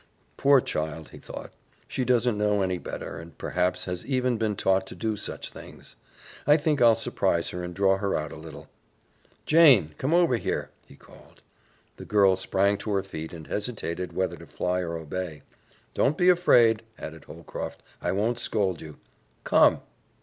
[0.35, 1.51] "Poor child!" he thought,
[1.87, 5.95] "she doesn't know any better and perhaps has even been taught to do such things.
[6.47, 8.67] I think I'll surprise her and draw her out a little.
[9.45, 11.43] Jane, come here," he called.
[11.97, 15.43] The girl sprang to her feet, and hesitated whether to fly or obey.
[15.93, 17.83] "Don't be afraid," added Holcroft.
[18.01, 18.97] "I won't scold you.
[19.43, 19.81] Come!"